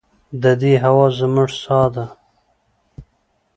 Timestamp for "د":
0.41-0.43